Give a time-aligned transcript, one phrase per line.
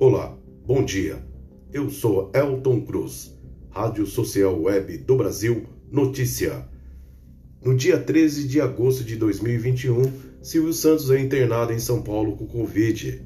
[0.00, 0.34] Olá,
[0.66, 1.22] bom dia.
[1.70, 6.66] Eu sou Elton Cruz, Rádio Social Web do Brasil Notícia.
[7.62, 10.10] No dia 13 de agosto de 2021,
[10.40, 13.22] Silvio Santos é internado em São Paulo com Covid.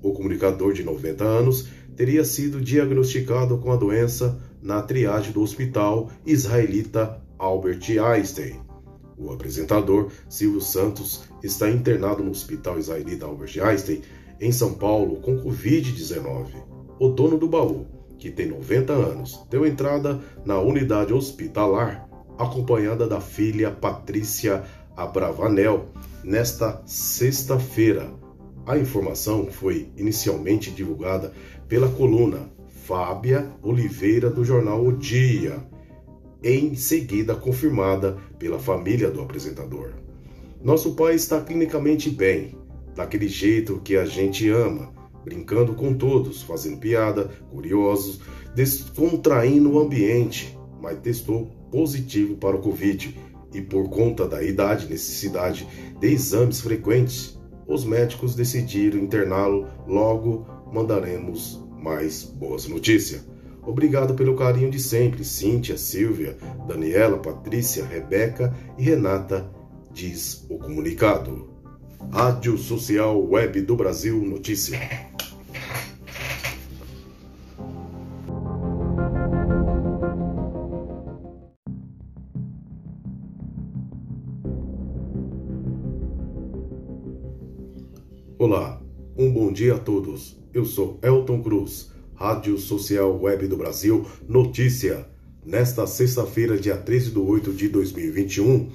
[0.00, 6.10] O comunicador de 90 anos teria sido diagnosticado com a doença na triagem do hospital
[6.24, 8.62] israelita Albert Einstein.
[9.18, 14.00] O apresentador Silvio Santos está internado no Hospital Israelita Albert Einstein,
[14.40, 16.46] em São Paulo, com Covid-19.
[16.98, 17.86] O dono do baú,
[18.18, 24.64] que tem 90 anos, deu entrada na unidade hospitalar, acompanhada da filha Patrícia
[24.96, 25.86] Abravanel,
[26.22, 28.10] nesta sexta-feira.
[28.66, 31.32] A informação foi inicialmente divulgada
[31.68, 35.62] pela coluna Fábia Oliveira do jornal O Dia
[36.44, 39.94] em seguida confirmada pela família do apresentador.
[40.62, 42.54] Nosso pai está clinicamente bem,
[42.94, 44.92] daquele jeito que a gente ama,
[45.24, 48.20] brincando com todos, fazendo piada, curiosos,
[48.54, 53.16] descontraindo o ambiente, mas testou positivo para o Covid
[53.52, 55.66] e por conta da idade e necessidade
[55.98, 59.66] de exames frequentes, os médicos decidiram interná-lo.
[59.86, 63.24] Logo mandaremos mais boas notícias.
[63.62, 66.36] Obrigado pelo carinho de sempre, Cíntia, Silvia,
[66.68, 69.50] Daniela, Patrícia, Rebeca e Renata,
[69.92, 71.53] diz o comunicado.
[72.12, 74.78] Rádio Social Web do Brasil Notícia.
[88.38, 88.80] Olá,
[89.16, 90.38] um bom dia a todos.
[90.52, 95.06] Eu sou Elton Cruz Rádio Social Web do Brasil, notícia.
[95.44, 98.70] Nesta sexta-feira, dia 13 de 8 de 2021,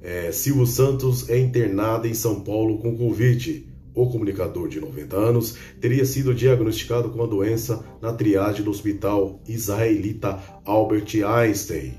[0.00, 3.66] é, Silvio Santos é internado em São Paulo com Covid.
[3.94, 9.40] O comunicador de 90 anos teria sido diagnosticado com a doença na triagem do hospital
[9.48, 11.94] israelita Albert Einstein.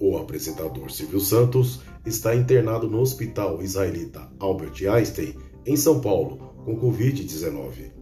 [0.00, 5.34] O apresentador Silvio Santos está internado no hospital israelita Albert Einstein,
[5.66, 7.92] em São Paulo, com Covid-19.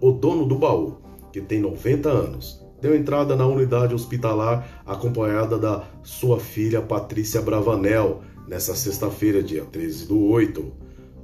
[0.00, 0.98] O dono do baú
[1.32, 8.22] que tem 90 anos, deu entrada na unidade hospitalar acompanhada da sua filha Patrícia Bravanel
[8.46, 10.72] nesta sexta-feira, dia 13 do 8.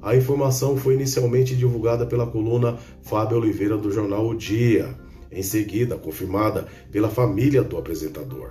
[0.00, 4.96] A informação foi inicialmente divulgada pela coluna Fábio Oliveira do jornal O Dia,
[5.30, 8.50] em seguida confirmada pela família do apresentador.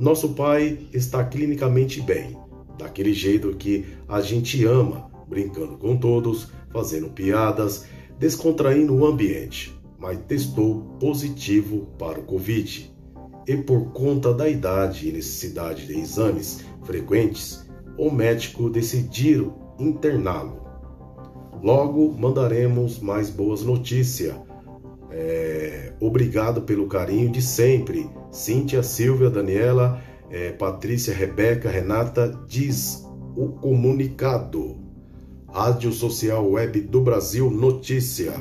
[0.00, 2.36] Nosso pai está clinicamente bem,
[2.76, 7.86] daquele jeito que a gente ama, brincando com todos, fazendo piadas,
[8.18, 12.94] descontraindo o ambiente mas testou positivo para o Covid.
[13.46, 17.66] E por conta da idade e necessidade de exames frequentes,
[17.96, 20.68] o médico decidiu interná-lo.
[21.62, 24.34] Logo mandaremos mais boas notícias.
[25.10, 28.08] É, obrigado pelo carinho de sempre.
[28.30, 33.04] Cíntia, Silvia, Daniela, é, Patrícia, Rebeca, Renata, diz
[33.34, 34.76] o comunicado.
[35.48, 38.34] Rádio Social Web do Brasil Notícia.